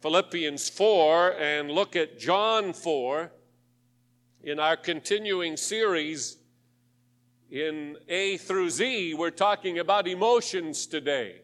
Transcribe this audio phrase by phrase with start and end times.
[0.00, 3.32] Philippians 4 and look at John 4
[4.44, 6.36] in our continuing series
[7.50, 9.14] in A through Z.
[9.14, 11.42] We're talking about emotions today,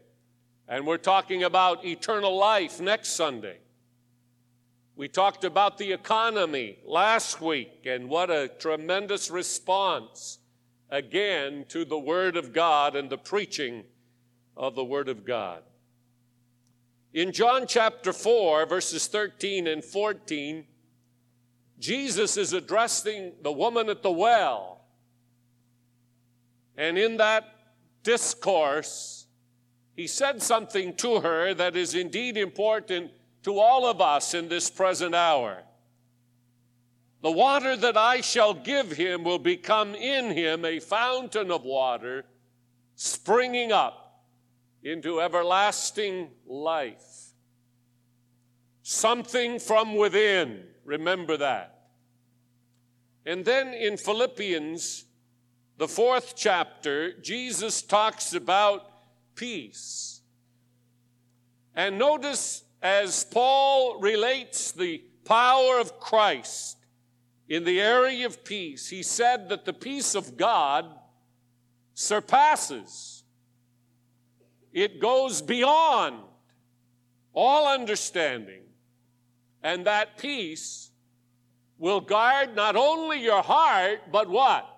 [0.69, 3.59] and we're talking about eternal life next Sunday.
[4.95, 10.39] We talked about the economy last week and what a tremendous response
[10.91, 13.83] again to the Word of God and the preaching
[14.57, 15.65] of the Word of God.
[17.15, 20.67] In John chapter 4, verses 13 and 14,
[21.79, 24.81] Jesus is addressing the woman at the well.
[26.77, 27.45] And in that
[28.03, 29.27] discourse,
[29.95, 33.13] he said something to her that is indeed important
[33.45, 35.63] to all of us in this present hour.
[37.23, 42.25] The water that I shall give him will become in him a fountain of water
[42.97, 44.04] springing up
[44.85, 47.33] into everlasting life.
[48.83, 51.89] Something from within, remember that.
[53.25, 55.07] And then in Philippians,
[55.79, 58.91] the fourth chapter, Jesus talks about
[59.35, 60.21] peace.
[61.75, 66.77] And notice as Paul relates the power of Christ
[67.49, 70.87] in the area of peace, he said that the peace of God
[71.95, 73.14] surpasses
[74.75, 76.17] it goes beyond
[77.33, 78.63] all understanding.
[79.63, 80.91] And that peace
[81.79, 84.69] will guard not only your heart, but what?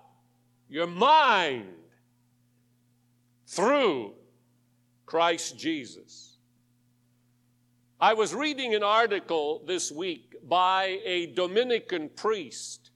[0.69, 1.65] Your mind
[3.47, 4.13] through
[5.05, 6.37] Christ Jesus.
[7.99, 12.91] I was reading an article this week by a Dominican priest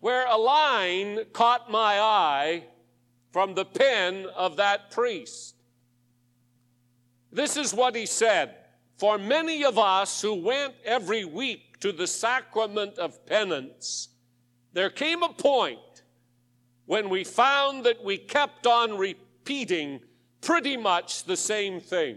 [0.00, 2.64] where a line caught my eye
[3.36, 5.56] from the pen of that priest.
[7.30, 8.54] This is what he said
[8.96, 14.08] For many of us who went every week to the sacrament of penance,
[14.72, 16.02] there came a point
[16.86, 20.00] when we found that we kept on repeating
[20.40, 22.16] pretty much the same thing.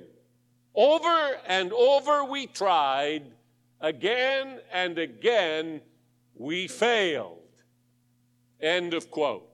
[0.74, 3.24] Over and over we tried,
[3.81, 5.81] again and again
[6.34, 7.44] we failed.
[8.62, 9.48] End of quote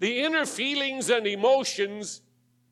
[0.00, 2.22] the inner feelings and emotions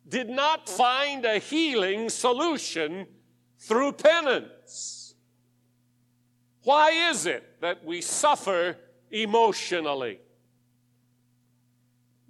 [0.09, 3.07] did not find a healing solution
[3.59, 5.15] through penance.
[6.65, 8.79] Why is it that we suffer
[9.11, 10.21] emotionally?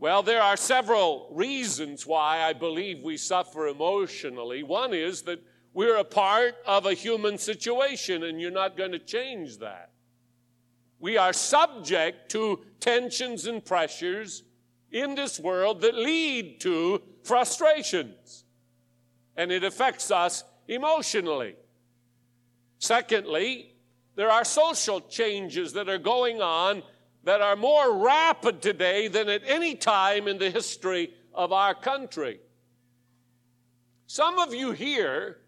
[0.01, 4.65] Well, there are several reasons why I believe we suffer emotionally.
[4.65, 5.41] One is that
[5.73, 9.91] we're a part of a human situation, and you're not going to change that.
[10.99, 14.43] We are subject to tensions and pressures
[14.91, 18.45] in this world that lead to frustrations.
[19.37, 21.57] And it affects us emotionally.
[22.79, 23.75] Secondly,
[24.17, 26.83] there are social changes that are going on
[27.25, 32.41] that are more rapid today than at any time in the history of our country.
[34.07, 35.39] Some of you here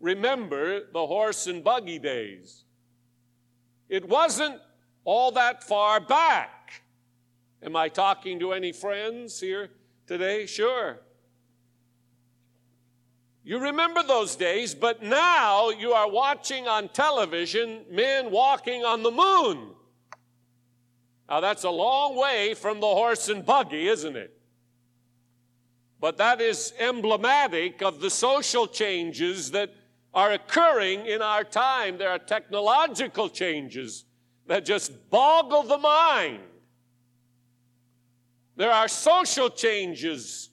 [0.00, 2.64] remember the horse and buggy days.
[3.88, 4.60] It wasn't
[5.04, 6.55] all that far back
[7.66, 9.70] Am I talking to any friends here
[10.06, 10.46] today?
[10.46, 11.00] Sure.
[13.42, 19.10] You remember those days, but now you are watching on television men walking on the
[19.10, 19.70] moon.
[21.28, 24.32] Now, that's a long way from the horse and buggy, isn't it?
[26.00, 29.74] But that is emblematic of the social changes that
[30.14, 31.98] are occurring in our time.
[31.98, 34.04] There are technological changes
[34.46, 36.42] that just boggle the mind.
[38.56, 40.48] There are social changes,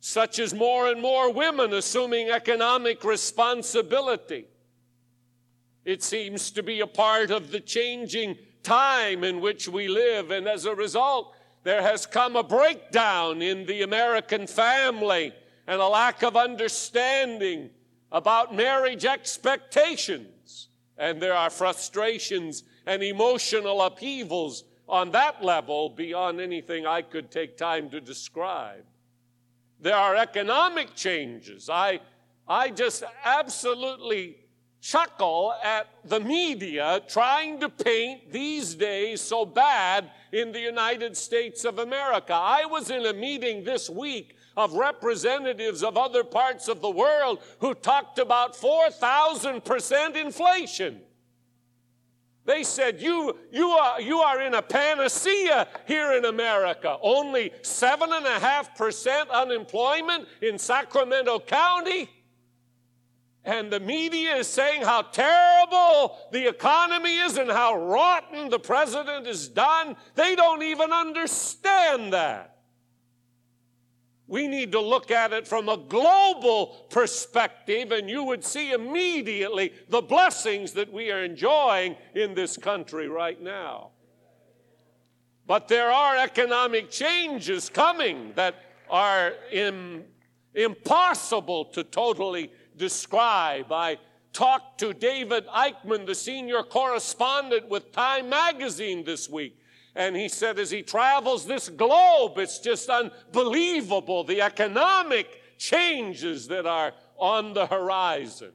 [0.00, 4.46] such as more and more women assuming economic responsibility.
[5.84, 10.46] It seems to be a part of the changing time in which we live, and
[10.46, 15.32] as a result, there has come a breakdown in the American family
[15.66, 17.70] and a lack of understanding
[18.12, 20.68] about marriage expectations.
[20.98, 27.56] And there are frustrations and emotional upheavals on that level beyond anything I could take
[27.56, 28.84] time to describe.
[29.80, 31.70] There are economic changes.
[31.70, 32.00] I,
[32.46, 34.36] I just absolutely
[34.82, 41.64] chuckle at the media trying to paint these days so bad in the United States
[41.64, 42.34] of America.
[42.34, 47.38] I was in a meeting this week of representatives of other parts of the world
[47.60, 51.00] who talked about 4,000% inflation.
[52.44, 56.96] They said, you, you, are, you are in a panacea here in America.
[57.00, 62.10] Only 7.5% unemployment in Sacramento County.
[63.44, 69.26] And the media is saying how terrible the economy is and how rotten the president
[69.26, 69.96] has done.
[70.14, 72.51] They don't even understand that.
[74.32, 79.74] We need to look at it from a global perspective, and you would see immediately
[79.90, 83.90] the blessings that we are enjoying in this country right now.
[85.46, 88.54] But there are economic changes coming that
[88.88, 90.04] are Im-
[90.54, 93.70] impossible to totally describe.
[93.70, 93.98] I
[94.32, 99.58] talked to David Aikman, the senior correspondent with Time magazine this week.
[99.94, 106.66] And he said, as he travels this globe, it's just unbelievable the economic changes that
[106.66, 108.52] are on the horizon.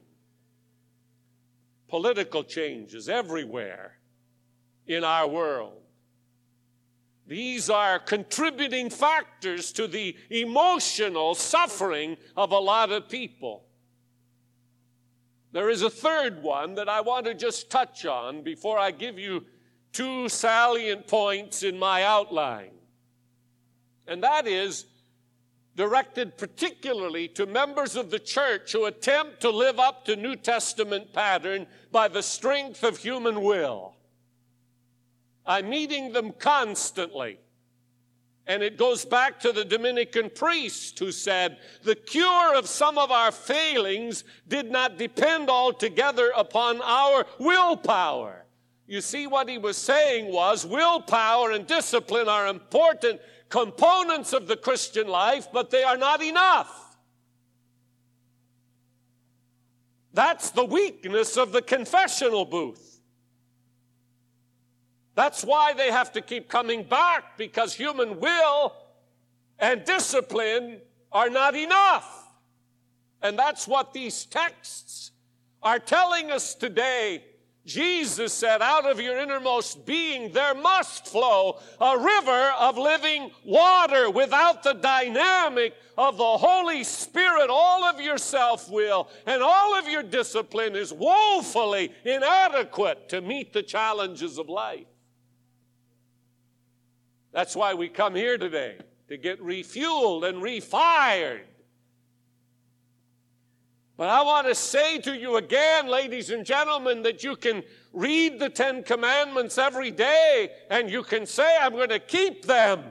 [1.88, 3.98] Political changes everywhere
[4.86, 5.80] in our world.
[7.26, 13.64] These are contributing factors to the emotional suffering of a lot of people.
[15.52, 19.18] There is a third one that I want to just touch on before I give
[19.18, 19.44] you
[19.92, 22.70] two salient points in my outline.
[24.06, 24.86] And that is
[25.76, 31.12] directed particularly to members of the church who attempt to live up to New Testament
[31.12, 33.94] pattern by the strength of human will.
[35.46, 37.38] I'm meeting them constantly.
[38.48, 43.10] And it goes back to the Dominican priest who said, The cure of some of
[43.12, 48.46] our failings did not depend altogether upon our willpower.
[48.88, 53.20] You see, what he was saying was willpower and discipline are important
[53.50, 56.96] components of the Christian life, but they are not enough.
[60.14, 63.00] That's the weakness of the confessional booth.
[65.14, 68.72] That's why they have to keep coming back because human will
[69.58, 70.80] and discipline
[71.12, 72.26] are not enough.
[73.22, 75.10] And that's what these texts
[75.62, 77.24] are telling us today
[77.68, 84.10] Jesus said, Out of your innermost being there must flow a river of living water.
[84.10, 89.86] Without the dynamic of the Holy Spirit, all of your self will and all of
[89.86, 94.86] your discipline is woefully inadequate to meet the challenges of life.
[97.32, 98.78] That's why we come here today
[99.08, 101.42] to get refueled and refired
[103.98, 108.38] but I want to say to you again, ladies and gentlemen, that you can read
[108.38, 112.84] the Ten Commandments every day and you can say, I'm going to keep them.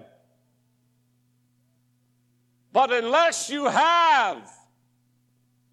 [2.74, 4.52] But unless you have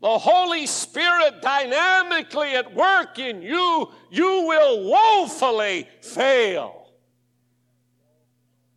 [0.01, 6.93] the Holy Spirit dynamically at work in you, you will woefully fail.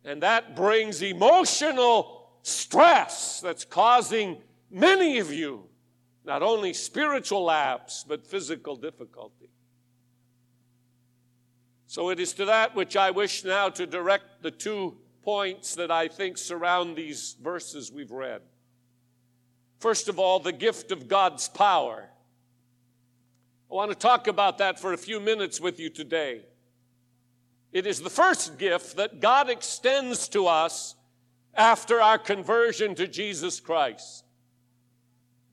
[0.04, 4.38] And that brings emotional stress that's causing
[4.72, 5.67] many of you
[6.28, 9.48] not only spiritual lapse, but physical difficulty.
[11.86, 15.90] So it is to that which I wish now to direct the two points that
[15.90, 18.42] I think surround these verses we've read.
[19.80, 22.10] First of all, the gift of God's power.
[23.70, 26.42] I want to talk about that for a few minutes with you today.
[27.72, 30.94] It is the first gift that God extends to us
[31.54, 34.24] after our conversion to Jesus Christ.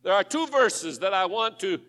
[0.05, 1.81] There are two verses that I want to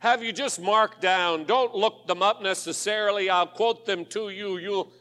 [0.00, 1.44] have you just mark down.
[1.44, 3.30] Don't look them up necessarily.
[3.30, 4.58] I'll quote them to you.
[4.58, 4.92] You'll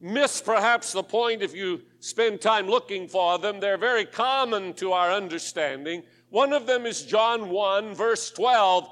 [0.00, 3.60] miss perhaps the point if you spend time looking for them.
[3.60, 6.02] They're very common to our understanding.
[6.30, 8.88] One of them is John 1, verse 12,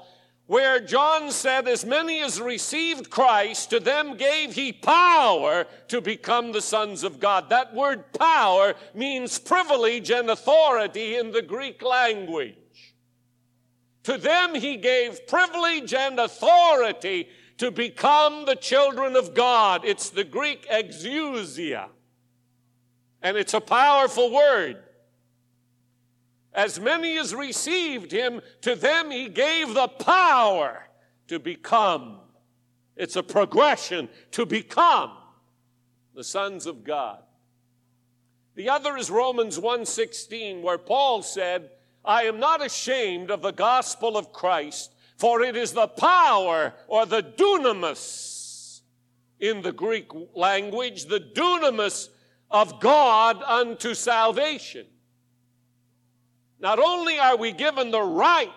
[0.47, 6.53] where John said, As many as received Christ, to them gave he power to become
[6.53, 7.49] the sons of God.
[7.49, 12.55] That word power means privilege and authority in the Greek language.
[14.09, 19.85] To them he gave privilege and authority to become the children of God.
[19.85, 21.89] It's the Greek exousia.
[23.21, 24.77] And it's a powerful word.
[26.55, 30.87] As many as received him, to them he gave the power
[31.27, 32.17] to become.
[32.95, 35.11] It's a progression to become
[36.15, 37.21] the sons of God.
[38.55, 41.69] The other is Romans 1:16 where Paul said,
[42.09, 47.05] I am not ashamed of the gospel of Christ, for it is the power or
[47.05, 48.81] the dunamis
[49.39, 52.09] in the Greek language, the dunamis
[52.49, 54.87] of God unto salvation.
[56.59, 58.49] Not only are we given the right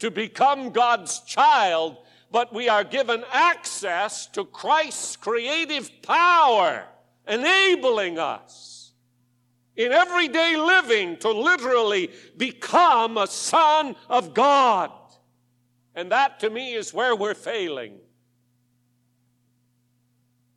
[0.00, 1.98] to become God's child,
[2.32, 6.84] but we are given access to Christ's creative power,
[7.28, 8.75] enabling us
[9.76, 14.90] in everyday living to literally become a son of God.
[15.94, 17.98] And that to me is where we're failing.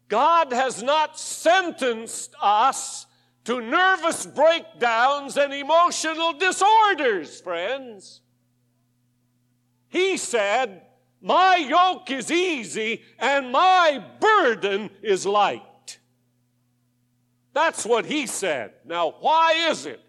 [0.07, 3.05] God has not sentenced us
[3.45, 8.21] to nervous breakdowns and emotional disorders, friends.
[9.87, 10.81] He said,
[11.21, 15.63] My yoke is easy and my burden is light.
[17.59, 18.71] That's what he said.
[18.85, 19.99] Now, why is it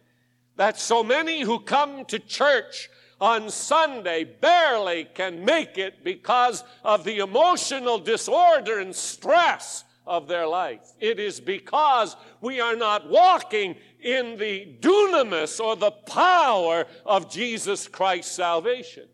[0.55, 2.89] that so many who come to church
[3.21, 10.47] on Sunday barely can make it because of the emotional disorder and stress of their
[10.47, 10.93] life?
[11.01, 17.89] It is because we are not walking in the dunamis or the power of Jesus
[17.89, 19.09] Christ's salvation.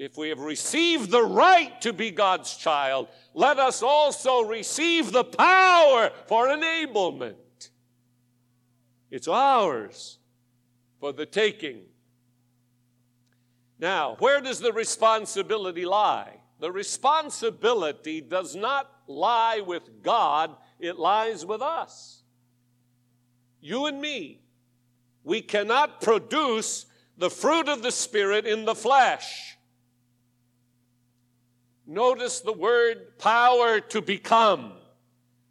[0.00, 5.24] If we have received the right to be God's child, let us also receive the
[5.24, 7.34] power for enablement.
[9.10, 10.18] It's ours
[11.00, 11.82] for the taking.
[13.78, 16.40] Now, where does the responsibility lie?
[16.60, 22.22] The responsibility does not lie with God, it lies with us.
[23.60, 24.40] You and me.
[25.24, 26.86] We cannot produce
[27.18, 29.58] the fruit of the Spirit in the flesh.
[31.90, 34.74] Notice the word power to become,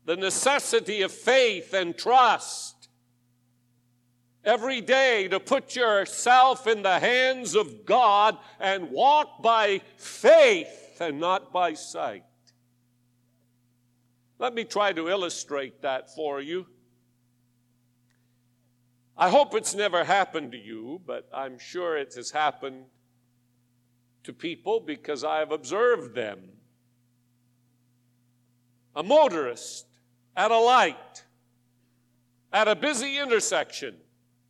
[0.05, 2.87] the necessity of faith and trust.
[4.45, 11.19] Every day to put yourself in the hands of God and walk by faith and
[11.19, 12.23] not by sight.
[14.37, 16.67] Let me try to illustrate that for you.
[19.17, 22.85] I hope it's never happened to you, but I'm sure it has happened
[24.23, 26.39] to people because I have observed them.
[28.95, 29.85] A motorist
[30.35, 31.23] at a light,
[32.51, 33.95] at a busy intersection.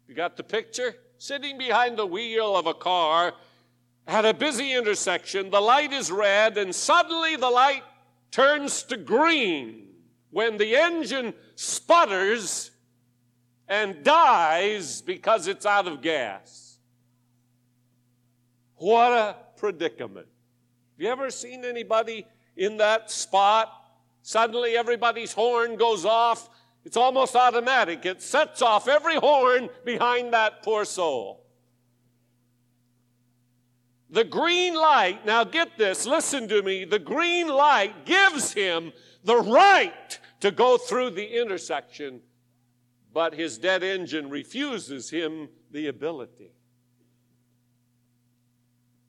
[0.07, 0.95] You got the picture?
[1.17, 3.33] Sitting behind the wheel of a car
[4.07, 7.83] at a busy intersection, the light is red, and suddenly the light
[8.31, 9.87] turns to green
[10.31, 12.71] when the engine sputters
[13.67, 16.79] and dies because it's out of gas.
[18.77, 20.25] What a predicament.
[20.25, 22.25] Have you ever seen anybody
[22.57, 23.71] in that spot?
[24.23, 26.49] Suddenly everybody's horn goes off.
[26.85, 28.05] It's almost automatic.
[28.05, 31.45] It sets off every horn behind that poor soul.
[34.09, 36.83] The green light, now get this, listen to me.
[36.83, 38.91] The green light gives him
[39.23, 42.21] the right to go through the intersection,
[43.13, 46.53] but his dead engine refuses him the ability.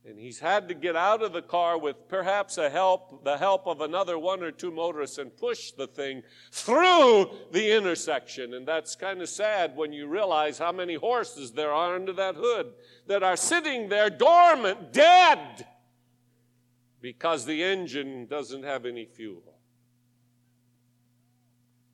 [0.06, 3.66] And he's had to get out of the car with perhaps a help, the help
[3.66, 8.54] of another one or two motorists and push the thing through the intersection.
[8.54, 12.34] And that's kind of sad when you realize how many horses there are under that
[12.34, 12.72] hood
[13.08, 15.66] that are sitting there dormant, dead,
[17.02, 19.42] because the engine doesn't have any fuel.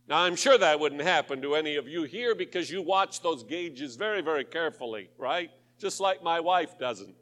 [0.09, 3.43] Now, I'm sure that wouldn't happen to any of you here because you watch those
[3.43, 5.51] gauges very, very carefully, right?
[5.81, 7.17] Just like my wife doesn't.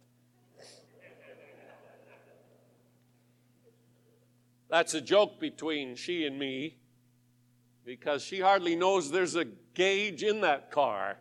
[4.75, 6.78] That's a joke between she and me
[7.85, 11.16] because she hardly knows there's a gauge in that car.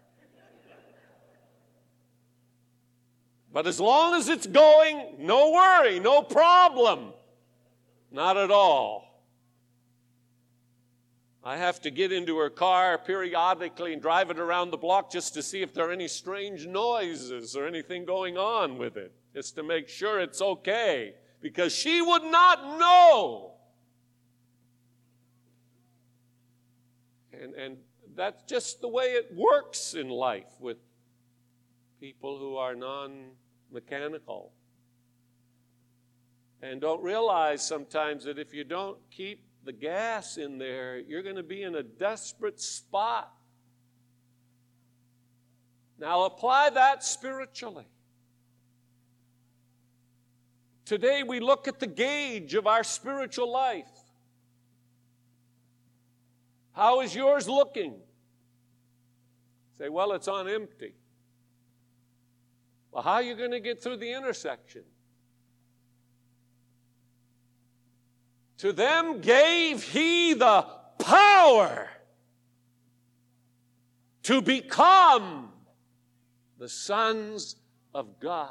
[3.53, 7.13] But as long as it's going, no worry, no problem.
[8.11, 9.23] Not at all.
[11.43, 15.35] I have to get into her car periodically and drive it around the block just
[15.35, 19.55] to see if there are any strange noises or anything going on with it, just
[19.57, 23.51] to make sure it's okay because she would not know.
[27.33, 27.77] And, and
[28.15, 30.77] that's just the way it works in life with
[31.99, 33.31] people who are non
[33.69, 34.53] mechanical.
[36.61, 41.35] And don't realize sometimes that if you don't keep the gas in there, you're going
[41.35, 43.33] to be in a desperate spot.
[45.99, 47.85] Now, apply that spiritually.
[50.85, 53.87] Today we look at the gauge of our spiritual life.
[56.73, 57.95] How is yours looking?
[59.77, 60.93] Say, well, it's on empty.
[62.91, 64.83] Well, how are you going to get through the intersection?
[68.57, 70.65] To them gave he the
[70.99, 71.89] power
[74.23, 75.51] to become
[76.57, 77.57] the sons
[77.93, 78.49] of God.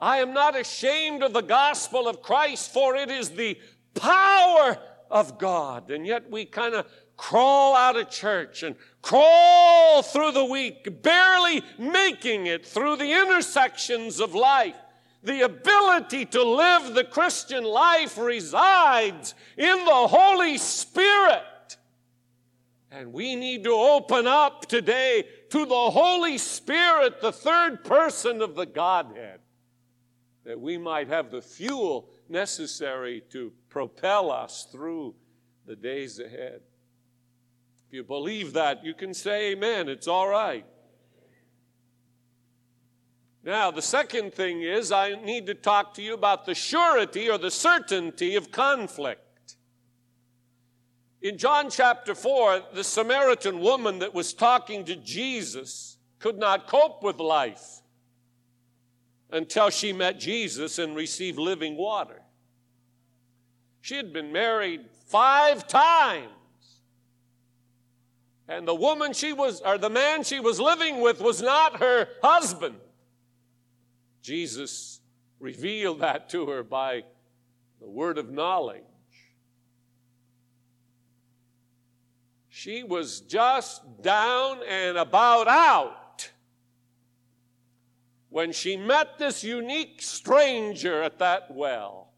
[0.00, 3.58] I am not ashamed of the gospel of Christ, for it is the
[3.94, 4.78] power
[5.10, 5.90] of God.
[5.90, 11.62] And yet we kind of crawl out of church and crawl through the week, barely
[11.78, 14.76] making it through the intersections of life.
[15.22, 21.76] The ability to live the Christian life resides in the Holy Spirit.
[22.90, 28.54] And we need to open up today to the Holy Spirit, the third person of
[28.54, 29.40] the Godhead,
[30.44, 35.14] that we might have the fuel necessary to propel us through
[35.66, 36.60] the days ahead.
[37.88, 39.88] If you believe that, you can say amen.
[39.88, 40.64] It's all right.
[43.42, 47.38] Now, the second thing is I need to talk to you about the surety or
[47.38, 49.56] the certainty of conflict.
[51.22, 57.02] In John chapter 4, the Samaritan woman that was talking to Jesus could not cope
[57.02, 57.79] with life
[59.32, 62.22] until she met Jesus and received living water.
[63.80, 66.30] She had been married five times
[68.50, 72.08] and the woman she was, or the man she was living with was not her
[72.20, 72.74] husband.
[74.22, 75.00] Jesus
[75.38, 77.04] revealed that to her by
[77.80, 78.82] the word of knowledge.
[82.48, 85.99] She was just down and about out
[88.30, 92.12] when she met this unique stranger at that well.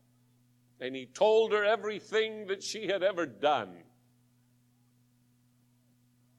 [0.79, 3.71] And he told her everything that she had ever done.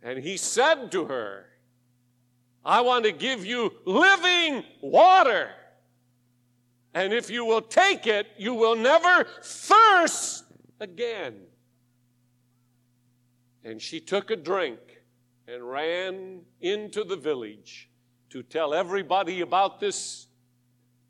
[0.01, 1.47] And he said to her,
[2.63, 5.49] I want to give you living water.
[6.93, 10.45] And if you will take it, you will never thirst
[10.79, 11.35] again.
[13.63, 14.79] And she took a drink
[15.47, 17.89] and ran into the village
[18.33, 20.25] to tell everybody about this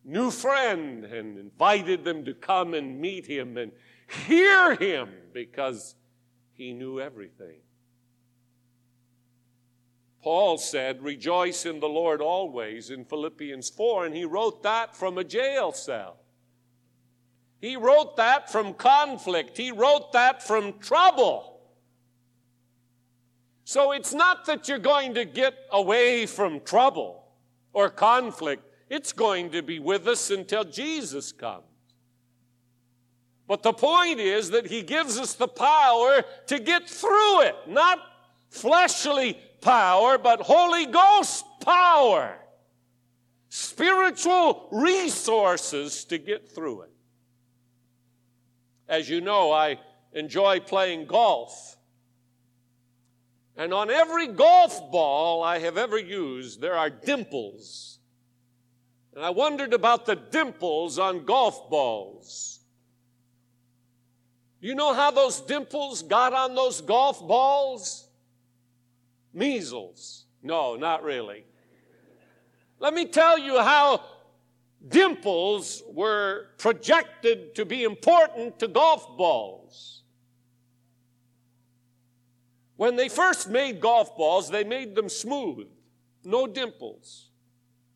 [0.04, 3.72] new friend and invited them to come and meet him and
[4.28, 5.96] hear him because
[6.52, 7.62] he knew everything.
[10.22, 15.18] Paul said, Rejoice in the Lord always in Philippians 4, and he wrote that from
[15.18, 16.18] a jail cell.
[17.62, 19.56] He wrote that from conflict.
[19.56, 21.53] He wrote that from trouble.
[23.64, 27.24] So it's not that you're going to get away from trouble
[27.72, 31.64] or conflict, it's going to be with us until Jesus comes.
[33.48, 38.00] But the point is that He gives us the power to get through it, not
[38.50, 42.38] fleshly power, but Holy Ghost power.
[43.50, 46.92] Spiritual resources to get through it.
[48.88, 49.80] As you know, I
[50.14, 51.78] enjoy playing golf.
[53.56, 58.00] And on every golf ball I have ever used, there are dimples.
[59.16, 62.60] And I wondered about the dimples on golf balls.
[64.60, 68.08] You know how those dimples got on those golf balls?
[69.34, 70.26] measles.
[70.42, 71.44] No, not really.
[72.80, 74.04] Let me tell you how
[74.88, 80.03] dimples were projected to be important to golf balls.
[82.84, 85.70] When they first made golf balls, they made them smooth,
[86.26, 87.30] no dimples.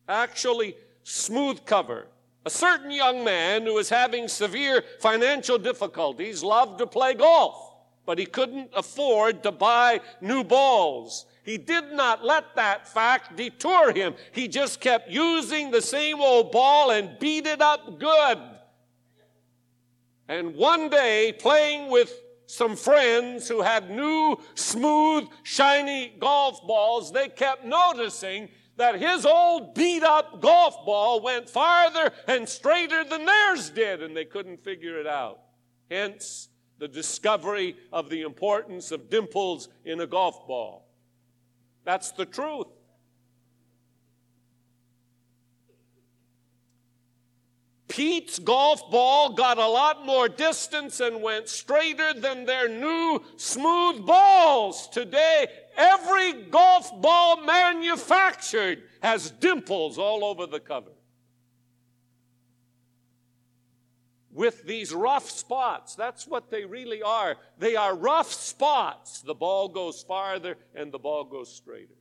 [0.08, 2.06] Actually, smooth cover.
[2.46, 7.70] A certain young man who was having severe financial difficulties loved to play golf,
[8.06, 11.26] but he couldn't afford to buy new balls.
[11.42, 14.14] He did not let that fact detour him.
[14.32, 18.38] He just kept using the same old ball and beat it up good.
[20.28, 22.10] And one day, playing with
[22.48, 29.74] some friends who had new, smooth, shiny golf balls, they kept noticing that his old
[29.74, 34.98] beat up golf ball went farther and straighter than theirs did, and they couldn't figure
[34.98, 35.40] it out.
[35.90, 40.88] Hence, the discovery of the importance of dimples in a golf ball.
[41.84, 42.68] That's the truth.
[47.88, 54.06] Pete's golf ball got a lot more distance and went straighter than their new smooth
[54.06, 54.88] balls.
[54.88, 55.46] Today,
[55.76, 60.90] every golf ball manufactured has dimples all over the cover.
[64.38, 65.96] with these rough spots.
[65.96, 67.34] That's what they really are.
[67.58, 69.20] They are rough spots.
[69.20, 71.96] The ball goes farther and the ball goes straighter.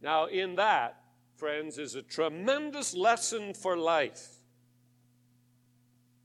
[0.00, 0.99] Now, in that,
[1.40, 4.28] friends, is a tremendous lesson for life.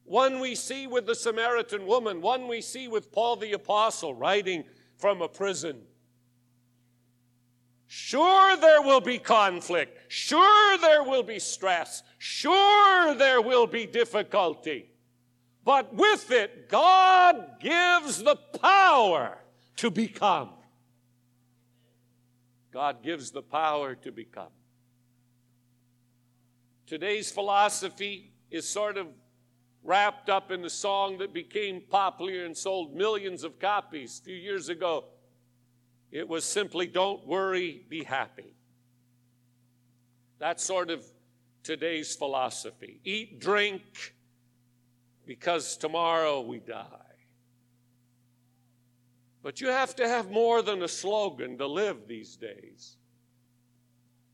[0.04, 4.65] One we see with the Samaritan woman, one we see with Paul the Apostle writing
[4.97, 5.78] from a prison.
[7.88, 9.97] Sure, there will be conflict.
[10.10, 12.04] Sure, there will be stress.
[12.17, 14.91] Sure, there will be difficulty.
[15.63, 19.38] but with it, God gives the power
[19.78, 20.49] to become.
[22.71, 24.51] God gives the power to become.
[26.88, 29.08] Today's philosophy is sort of
[29.84, 34.36] wrapped up in the song that became popular and sold millions of copies a few
[34.36, 35.06] years ago.
[36.12, 38.56] It was simply, Don't worry, be happy.
[40.39, 41.04] That's sort of
[41.63, 43.00] today's philosophy.
[43.04, 44.13] Eat, drink,
[45.26, 46.88] because tomorrow we die.
[49.41, 52.98] But you have to have more than a slogan to live these days.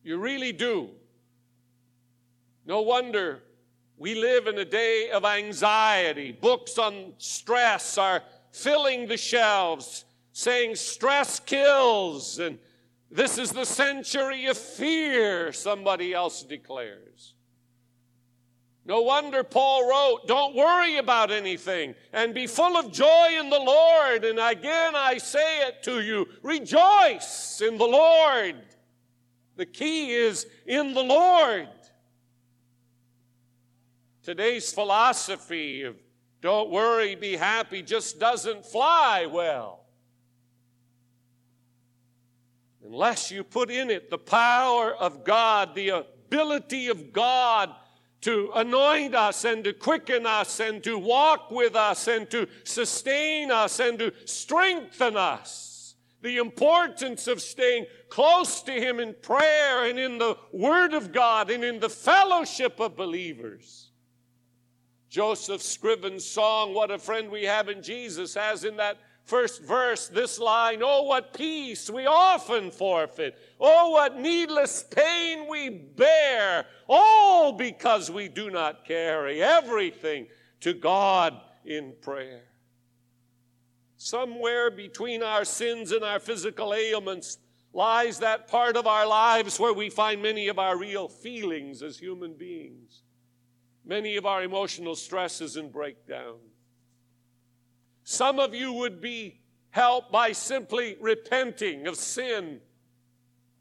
[0.03, 0.89] You really do.
[2.65, 3.41] No wonder
[3.97, 6.31] we live in a day of anxiety.
[6.31, 12.57] Books on stress are filling the shelves, saying stress kills, and
[13.09, 17.35] this is the century of fear, somebody else declares.
[18.85, 23.59] No wonder Paul wrote, Don't worry about anything and be full of joy in the
[23.59, 24.25] Lord.
[24.25, 28.55] And again I say it to you rejoice in the Lord.
[29.57, 31.67] The key is in the Lord.
[34.23, 35.95] Today's philosophy of
[36.41, 39.85] don't worry, be happy just doesn't fly well.
[42.83, 47.73] Unless you put in it the power of God, the ability of God
[48.21, 53.51] to anoint us and to quicken us and to walk with us and to sustain
[53.51, 55.95] us and to strengthen us.
[56.21, 61.49] The importance of staying close to Him in prayer and in the Word of God
[61.49, 63.90] and in the fellowship of believers.
[65.11, 70.07] Joseph Scriven's song, What a Friend We Have in Jesus, has in that first verse
[70.07, 73.37] this line Oh, what peace we often forfeit.
[73.59, 76.65] Oh, what needless pain we bear.
[76.87, 80.27] All because we do not carry everything
[80.61, 82.43] to God in prayer.
[83.97, 87.37] Somewhere between our sins and our physical ailments
[87.73, 91.97] lies that part of our lives where we find many of our real feelings as
[91.97, 93.03] human beings,
[93.85, 96.39] many of our emotional stresses and breakdowns.
[98.03, 99.39] Some of you would be
[99.69, 102.59] helped by simply repenting of sin,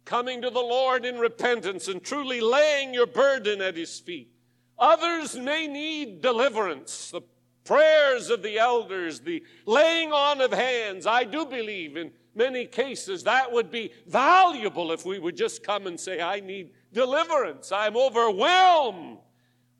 [0.05, 4.33] coming to the Lord in repentance, and truly laying your burden at His feet.
[4.79, 7.21] Others may need deliverance, the
[7.65, 11.07] prayers of the elders, the laying on of hands.
[11.07, 15.87] I do believe in many cases that would be valuable if we would just come
[15.87, 17.71] and say, I need deliverance.
[17.71, 19.19] I'm overwhelmed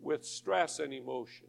[0.01, 1.47] with stress and emotion.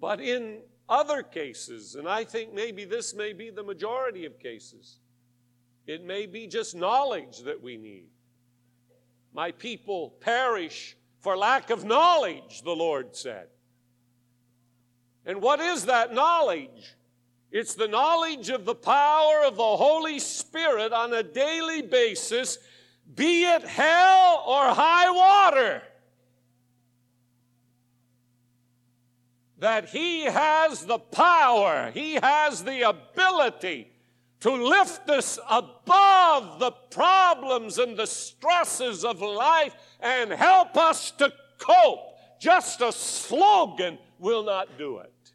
[0.00, 4.98] But in other cases, and I think maybe this may be the majority of cases,
[5.86, 8.08] it may be just knowledge that we need.
[9.32, 13.48] My people perish for lack of knowledge, the Lord said.
[15.26, 16.96] And what is that knowledge?
[17.50, 22.58] It's the knowledge of the power of the Holy Spirit on a daily basis,
[23.12, 25.82] be it hell or high water.
[29.64, 33.90] that He has the power, He has the ability
[34.40, 41.32] to lift us above the problems and the stresses of life and help us to
[41.58, 42.18] cope.
[42.38, 45.32] Just a slogan will not do it.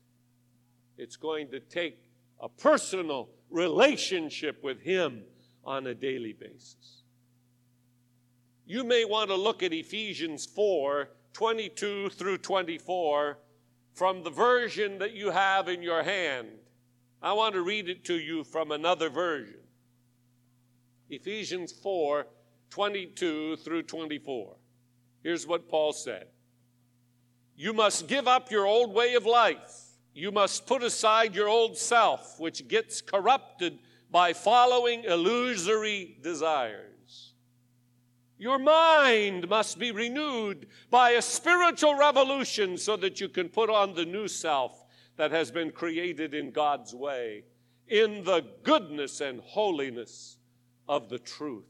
[0.95, 1.97] It's going to take
[2.39, 5.23] a personal relationship with Him
[5.65, 6.98] on a daily basis.
[8.69, 13.39] You may want to look at Ephesians 4 22 through 24
[13.95, 16.49] from the version that you have in your hand.
[17.19, 19.61] I want to read it to you from another version.
[21.09, 22.27] Ephesians 4
[22.69, 24.55] 22 through 24.
[25.23, 26.27] Here's what Paul said
[27.55, 29.87] You must give up your old way of life.
[30.13, 33.79] You must put aside your old self, which gets corrupted
[34.11, 36.98] by following illusory desires.
[38.39, 43.93] Your mind must be renewed by a spiritual revolution so that you can put on
[43.93, 44.85] the new self
[45.17, 47.43] that has been created in God's way,
[47.89, 50.37] in the goodness and holiness
[50.87, 51.65] of the truth.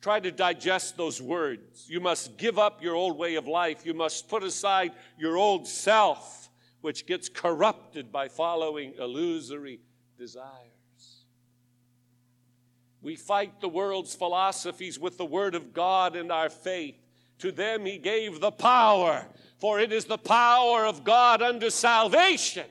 [0.00, 1.86] Try to digest those words.
[1.90, 3.84] You must give up your old way of life.
[3.84, 6.48] You must put aside your old self,
[6.82, 9.80] which gets corrupted by following illusory
[10.16, 10.79] desires.
[13.02, 16.96] We fight the world's philosophies with the Word of God and our faith.
[17.38, 19.26] To them He gave the power,
[19.58, 22.66] for it is the power of God unto salvation.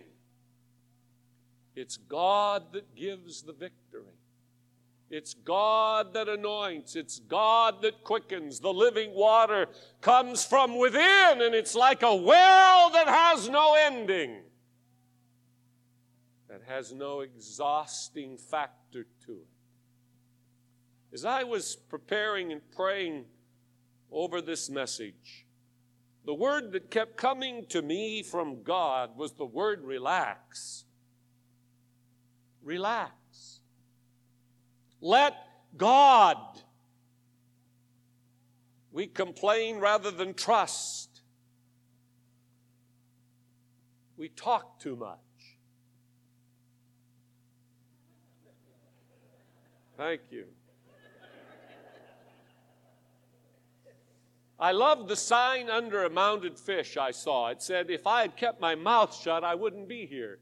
[1.75, 4.13] It's God that gives the victory.
[5.09, 6.95] It's God that anoints.
[6.95, 8.59] It's God that quickens.
[8.59, 9.67] The living water
[10.01, 14.41] comes from within, and it's like a well that has no ending,
[16.47, 18.78] that has no exhausting factor.
[21.19, 23.25] As I was preparing and praying
[24.10, 25.45] over this message,
[26.25, 30.86] the word that kept coming to me from God was the word relax.
[32.63, 33.60] Relax.
[35.01, 35.34] Let
[35.75, 36.38] God.
[38.93, 41.21] We complain rather than trust.
[44.15, 45.17] We talk too much.
[49.97, 50.45] Thank you.
[54.60, 57.48] I love the sign under a mounted fish I saw.
[57.48, 60.39] It said, If I had kept my mouth shut, I wouldn't be here.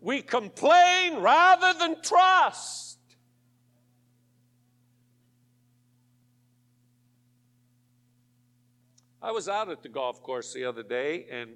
[0.00, 2.98] We complain rather than trust.
[9.22, 11.50] I was out at the golf course the other day and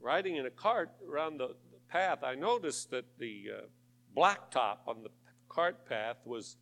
[0.00, 1.54] riding in a cart around the,
[1.90, 3.60] path, I noticed that the uh,
[4.16, 5.10] blacktop on the
[5.48, 6.56] cart path was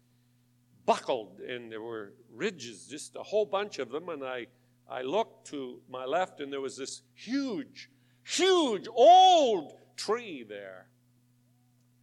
[0.88, 4.09] buckled and there were ridges, just a whole bunch of them.
[4.09, 4.46] And I,
[4.88, 7.90] I looked to my left and there was this huge,
[8.24, 10.87] huge old tree there.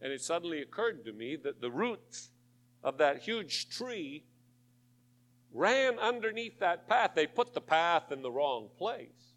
[0.00, 2.30] And it suddenly occurred to me that the roots
[2.84, 4.24] of that huge tree
[5.52, 7.10] ran underneath that path.
[7.16, 9.34] They put the path in the wrong place.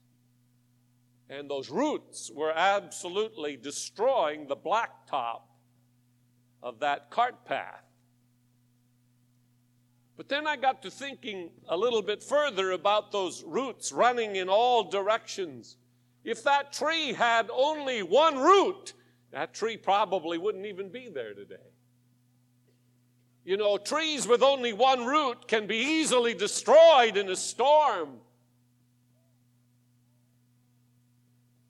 [1.27, 5.41] And those roots were absolutely destroying the blacktop
[6.61, 7.88] of that cart path.
[10.19, 14.49] But then I got to thinking a little bit further about those roots running in
[14.49, 15.77] all directions.
[16.25, 18.95] If that tree had only one root,
[19.31, 21.55] that tree probably wouldn't even be there today.
[23.45, 28.17] You know, trees with only one root can be easily destroyed in a storm.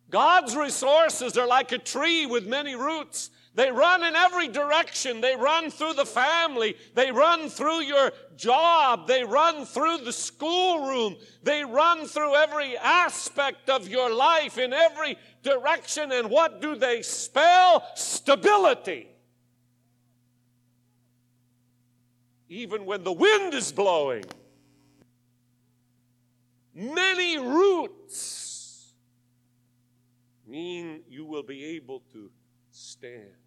[0.09, 3.29] God's resources are like a tree with many roots.
[3.55, 5.21] They run in every direction.
[5.21, 6.75] They run through the family.
[6.93, 9.07] They run through your job.
[9.07, 11.17] They run through the schoolroom.
[11.43, 16.11] They run through every aspect of your life in every direction.
[16.11, 17.85] And what do they spell?
[17.95, 19.07] Stability.
[22.47, 24.23] Even when the wind is blowing,
[26.73, 28.93] many roots
[30.47, 32.31] mean you will be able to
[32.71, 33.38] stand.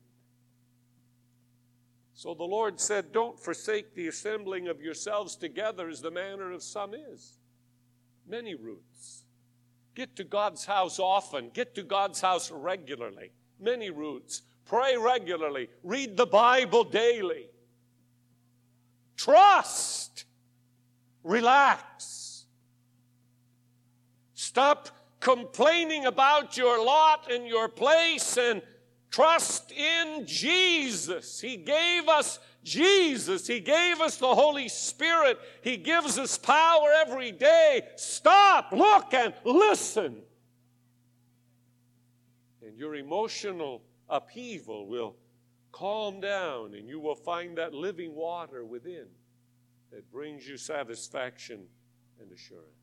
[2.23, 6.63] So the Lord said, Don't forsake the assembling of yourselves together as the manner of
[6.63, 7.41] some is.
[8.29, 9.25] Many roots.
[9.97, 13.33] Get to God's house often, get to God's house regularly.
[13.59, 14.43] Many roots.
[14.67, 17.47] Pray regularly, read the Bible daily.
[19.17, 20.25] Trust.
[21.25, 22.45] Relax.
[24.35, 28.63] Stop complaining about your lot and your place and
[29.13, 31.39] Trust in Jesus.
[31.39, 33.47] He gave us Jesus.
[33.47, 35.39] He gave us the Holy Spirit.
[35.61, 37.83] He gives us power every day.
[37.97, 40.23] Stop, look, and listen.
[42.67, 45.17] And your emotional upheaval will
[45.73, 49.07] calm down, and you will find that living water within
[49.91, 51.67] that brings you satisfaction
[52.19, 52.82] and assurance.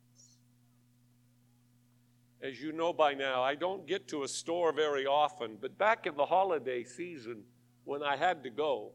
[2.41, 6.05] As you know by now, I don't get to a store very often, but back
[6.05, 7.43] in the holiday season,
[7.83, 8.93] when I had to go,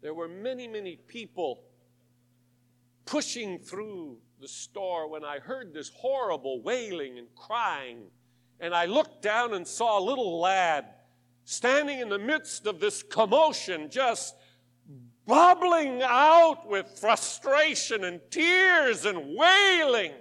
[0.00, 1.64] there were many, many people
[3.04, 8.04] pushing through the store when I heard this horrible wailing and crying.
[8.60, 10.86] And I looked down and saw a little lad
[11.44, 14.36] standing in the midst of this commotion, just
[15.26, 20.12] bubbling out with frustration and tears and wailing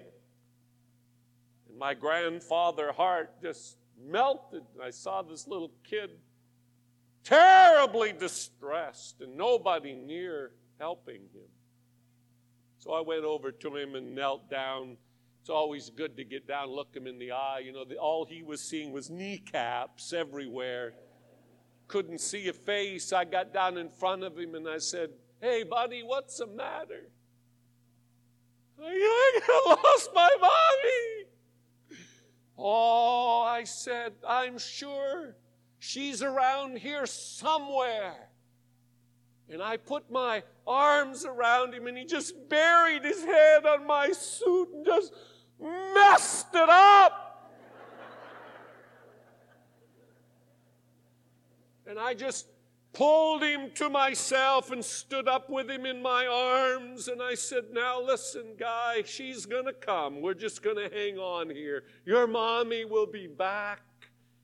[1.80, 4.64] my grandfather heart just melted.
[4.84, 6.12] I saw this little kid
[7.24, 11.48] terribly distressed and nobody near helping him.
[12.80, 14.98] So I went over to him and knelt down.
[15.42, 17.62] It's always good to get down, look him in the eye.
[17.64, 20.94] You know, the, all he was seeing was kneecaps everywhere.
[21.88, 23.14] Couldn't see a face.
[23.14, 25.12] I got down in front of him and I said,
[25.42, 27.10] Hey, buddy, what's the matter?
[28.82, 29.40] I
[29.84, 31.29] lost my mommy.
[32.62, 35.36] Oh, I said, I'm sure
[35.80, 38.30] she's around here somewhere.
[39.50, 44.12] And I put my arms around him, and he just buried his head on my
[44.12, 45.14] suit and just
[45.60, 47.54] messed it up.
[51.88, 52.46] And I just
[52.94, 57.08] pulled him to myself and stood up with him in my arms.
[57.08, 60.22] And I said, Now listen, guy, she's going to come.
[60.22, 61.84] We're just going to hang on here.
[62.06, 63.82] Your mommy will be back.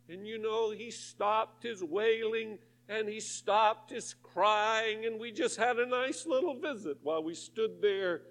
[0.10, 5.06] And you know, he stopped his wailing and he stopped his crying.
[5.06, 8.22] And we just had a nice little visit while we stood there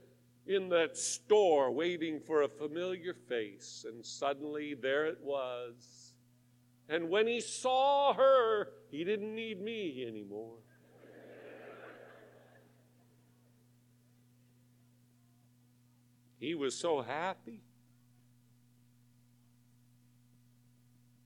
[0.46, 3.85] in that store waiting for a familiar face.
[3.88, 6.12] And suddenly there it was.
[6.88, 10.59] And when he saw her, he didn't need me anymore.
[16.38, 17.61] He was so happy.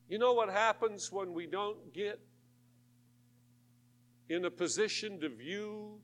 [0.08, 2.18] You know what happens when we don't get
[4.30, 6.00] in a position to view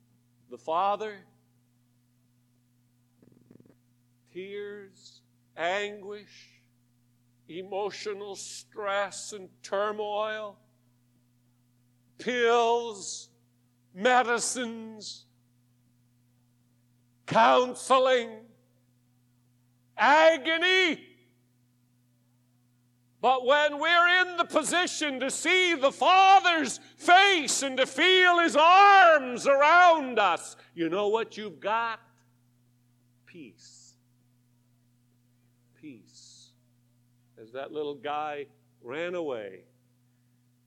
[0.50, 1.16] the Father?
[4.34, 5.22] Tears,
[5.56, 6.60] anguish,
[7.48, 10.58] emotional stress and turmoil
[12.18, 13.28] pills,
[13.94, 15.24] medicines,
[17.26, 18.30] counseling,
[19.96, 21.00] agony.
[23.20, 28.54] But when we're in the position to see the Father's face and to feel His
[28.54, 32.00] arms around us, you know what you've got?
[33.24, 33.94] Peace.
[35.80, 36.50] Peace.
[37.40, 38.46] As that little guy
[38.82, 39.62] ran away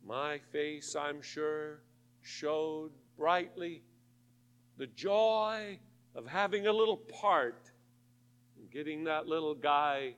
[0.08, 1.82] my face, I'm sure,
[2.22, 3.84] showed brightly
[4.78, 5.80] the joy
[6.16, 7.70] of having a little part
[8.58, 10.16] in getting that little guy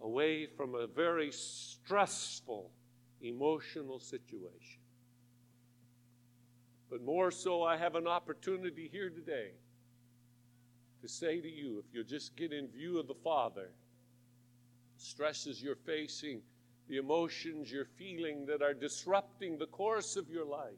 [0.00, 2.70] away from a very stressful
[3.22, 4.80] emotional situation.
[6.90, 9.52] But more so, I have an opportunity here today
[11.00, 13.70] to say to you if you'll just get in view of the Father,
[14.98, 16.42] stresses you're facing,
[16.92, 20.76] the emotions you're feeling that are disrupting the course of your life,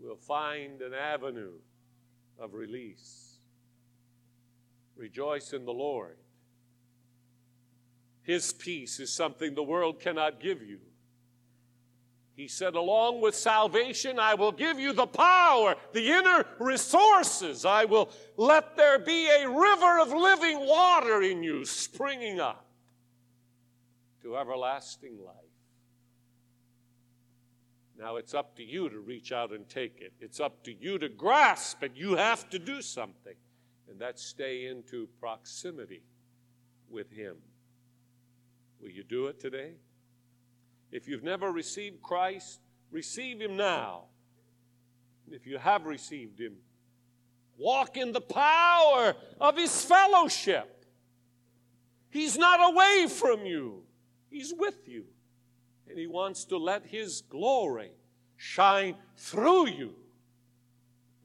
[0.00, 1.52] will find an avenue
[2.38, 3.36] of release.
[4.96, 6.16] Rejoice in the Lord.
[8.22, 10.78] His peace is something the world cannot give you.
[12.36, 17.66] He said, Along with salvation, I will give you the power, the inner resources.
[17.66, 22.65] I will let there be a river of living water in you springing up
[24.26, 25.34] to everlasting life.
[27.96, 30.12] Now it's up to you to reach out and take it.
[30.20, 31.92] It's up to you to grasp it.
[31.94, 33.36] You have to do something,
[33.88, 36.02] and that's stay into proximity
[36.90, 37.36] with Him.
[38.82, 39.74] Will you do it today?
[40.90, 42.58] If you've never received Christ,
[42.90, 44.06] receive Him now.
[45.30, 46.56] If you have received Him,
[47.56, 50.84] walk in the power of His fellowship.
[52.10, 53.85] He's not away from you.
[54.30, 55.04] He's with you.
[55.88, 57.92] And He wants to let His glory
[58.36, 59.94] shine through you.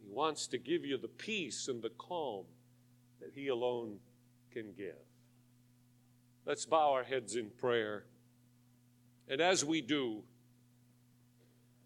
[0.01, 2.45] He wants to give you the peace and the calm
[3.19, 3.97] that He alone
[4.51, 4.95] can give.
[6.45, 8.05] Let's bow our heads in prayer.
[9.27, 10.23] And as we do,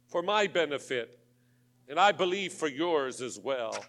[0.07, 1.19] for my benefit,
[1.87, 3.85] and I believe for yours as well,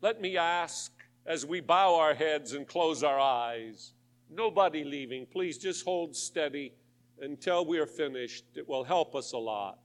[0.00, 0.92] let me ask
[1.26, 3.92] as we bow our heads and close our eyes
[4.30, 5.26] Nobody leaving.
[5.26, 6.74] Please just hold steady
[7.20, 8.44] until we are finished.
[8.54, 9.78] It will help us a lot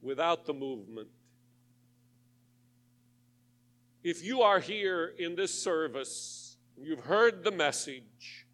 [0.00, 1.08] without the movement.
[4.02, 8.46] If you are here in this service, you've heard the message,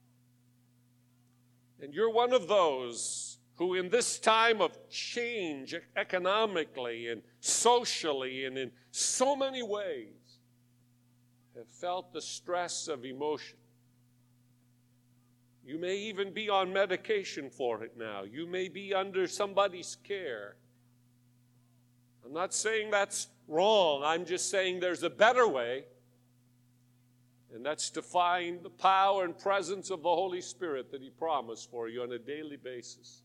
[1.80, 8.58] and you're one of those who, in this time of change economically and socially and
[8.58, 10.08] in so many ways,
[11.56, 13.56] have felt the stress of emotion
[15.66, 18.22] you may even be on medication for it now.
[18.22, 20.54] You may be under somebody's care.
[22.24, 24.02] I'm not saying that's wrong.
[24.04, 25.84] I'm just saying there's a better way,
[27.52, 31.68] and that's to find the power and presence of the Holy Spirit that He promised
[31.68, 33.22] for you on a daily basis.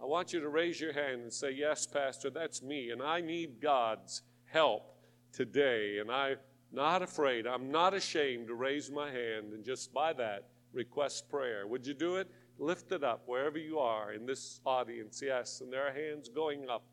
[0.00, 3.20] I want you to raise your hand and say, Yes, Pastor, that's me, and I
[3.20, 4.84] need God's help
[5.32, 5.98] today.
[5.98, 6.36] And I'm
[6.74, 11.66] not afraid, I'm not ashamed to raise my hand and just by that request prayer.
[11.66, 12.28] Would you do it?
[12.58, 15.60] Lift it up wherever you are in this audience, yes.
[15.60, 16.84] And there are hands going up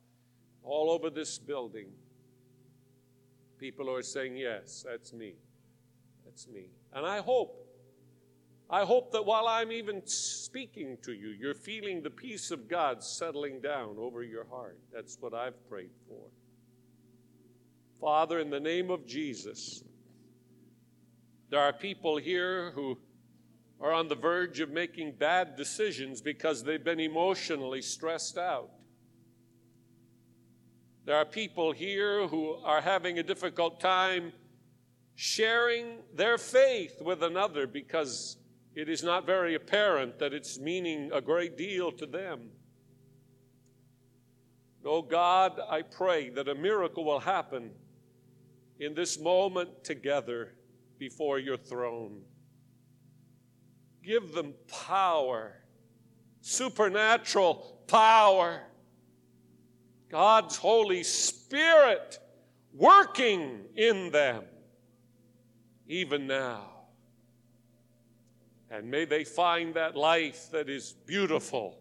[0.64, 1.88] all over this building.
[3.58, 5.36] People are saying, Yes, that's me.
[6.26, 6.70] That's me.
[6.94, 7.68] And I hope,
[8.70, 13.04] I hope that while I'm even speaking to you, you're feeling the peace of God
[13.04, 14.80] settling down over your heart.
[14.92, 16.24] That's what I've prayed for.
[18.02, 19.84] Father, in the name of Jesus,
[21.52, 22.98] there are people here who
[23.80, 28.72] are on the verge of making bad decisions because they've been emotionally stressed out.
[31.06, 34.34] There are people here who are having a difficult time
[35.14, 38.38] sharing their faith with another because
[38.74, 42.50] it is not very apparent that it's meaning a great deal to them.
[44.84, 47.70] Oh God, I pray that a miracle will happen
[48.82, 50.54] in this moment together
[50.98, 52.20] before your throne.
[54.04, 54.56] Give them
[54.88, 55.54] power,
[56.42, 58.64] supernatural power.
[60.10, 62.18] God's Holy Spirit
[62.74, 64.46] working in them
[65.88, 66.64] even now.
[68.72, 71.78] And may they find that life that is beautiful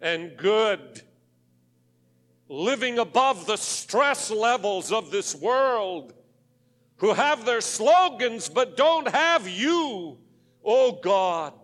[0.00, 1.02] and good,
[2.48, 6.14] living above the stress levels of this world,
[7.02, 10.16] who have their slogans but don't have you
[10.64, 11.54] Oh God,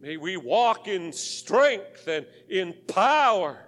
[0.00, 3.58] may we walk in strength and in power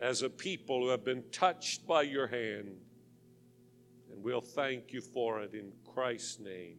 [0.00, 2.76] as a people who have been touched by your hand.
[4.12, 6.78] And we'll thank you for it in Christ's name.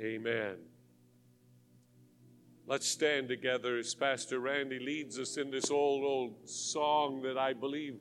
[0.00, 0.56] Amen.
[2.66, 7.52] Let's stand together as Pastor Randy leads us in this old, old song that I
[7.52, 7.98] believe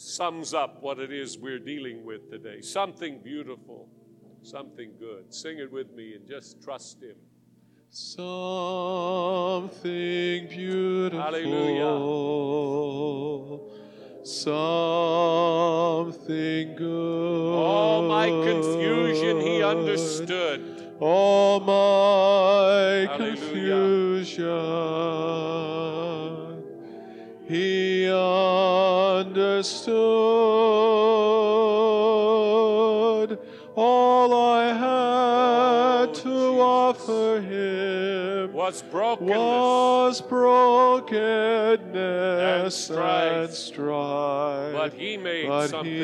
[0.00, 2.60] sums up what it is we're dealing with today.
[2.60, 3.88] Something beautiful
[4.42, 5.32] something good.
[5.32, 7.16] Sing it with me and just trust Him.
[7.90, 9.78] Something
[10.48, 11.20] beautiful.
[11.20, 11.86] Hallelujah.
[14.24, 14.56] Something
[16.76, 17.54] good.
[17.54, 20.94] All my confusion He understood.
[21.00, 23.36] All my Hallelujah.
[23.36, 24.46] confusion.
[32.00, 33.38] Understood
[33.76, 39.36] all I had to offer him Was brokenness.
[39.36, 41.20] was brokenness
[41.94, 43.50] And and strife.
[43.52, 44.72] strife.
[44.74, 45.98] But He made But something he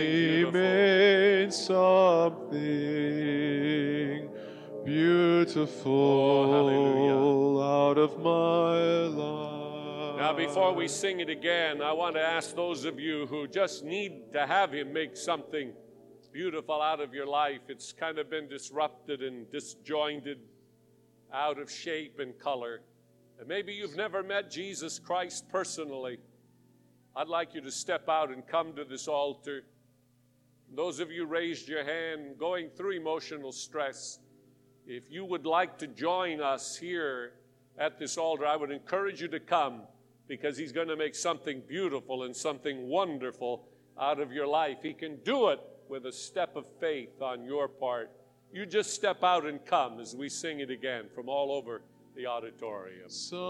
[0.45, 0.53] beautiful.
[0.53, 2.57] made something
[4.85, 7.65] beautiful oh, hallelujah.
[7.65, 8.79] out of my
[9.23, 9.46] life.
[10.27, 13.85] Now, before we sing it again, I want to ask those of you who just
[13.85, 15.73] need to have Him make something
[16.33, 17.61] beautiful out of your life.
[17.69, 20.39] It's kind of been disrupted and disjointed,
[21.33, 22.81] out of shape and color.
[23.39, 26.19] And maybe you've never met Jesus Christ personally.
[27.15, 29.63] I'd like you to step out and come to this altar.
[30.75, 34.19] Those of you raised your hand going through emotional stress,
[34.89, 37.35] if you would like to join us here
[37.79, 39.83] at this altar, I would encourage you to come
[40.29, 43.69] because He's going to make something beautiful and something wonderful
[44.01, 44.79] out of your life.
[44.83, 48.11] He can do it with a step of faith on your part.
[48.53, 51.83] You just step out and come as we sing it again from all over
[52.15, 53.09] the auditorium.
[53.11, 53.41] Something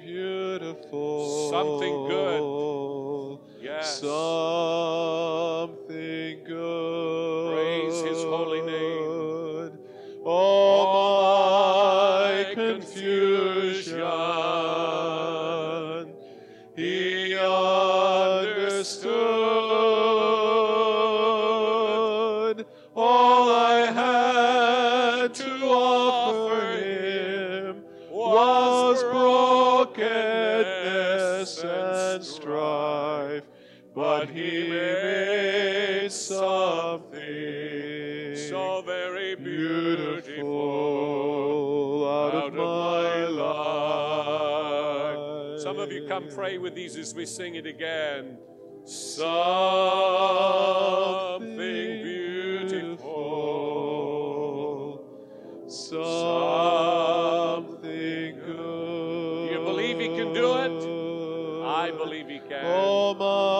[0.00, 1.50] beautiful.
[1.50, 3.38] Something good.
[3.60, 4.00] Yes.
[4.00, 5.24] Something
[6.44, 7.54] good.
[7.54, 9.78] Praise His holy name.
[10.24, 11.15] All
[46.36, 48.36] pray with these as we sing it again.
[48.84, 49.32] Something
[52.02, 53.08] beautiful.
[55.66, 56.28] Something
[58.38, 59.48] good.
[59.48, 60.76] Do you believe he can do it?
[61.64, 62.66] I believe he can.
[62.66, 63.55] All my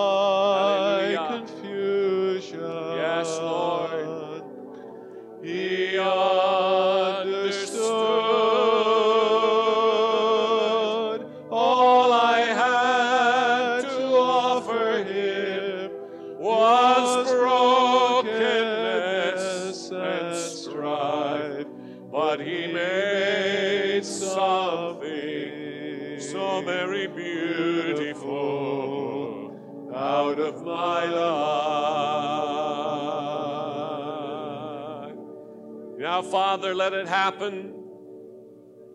[36.57, 37.75] Father, let it happen.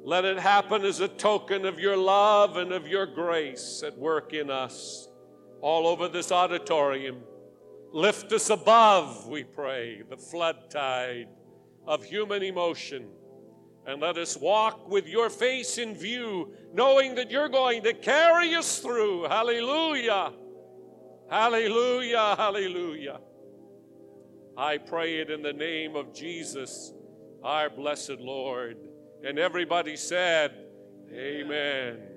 [0.04, 4.34] Let it happen as a token of your love and of your grace at work
[4.34, 5.08] in us
[5.62, 7.22] all over this auditorium.
[7.94, 11.28] Lift us above, we pray, the flood tide
[11.86, 13.06] of human emotion.
[13.86, 18.56] And let us walk with your face in view, knowing that you're going to carry
[18.56, 19.26] us through.
[19.26, 20.34] Hallelujah!
[21.30, 22.36] Hallelujah!
[22.40, 23.20] Hallelujah!
[24.58, 26.94] I pray it in the name of Jesus,
[27.44, 28.78] our blessed Lord.
[29.24, 30.54] And everybody said,
[31.14, 32.11] Amen.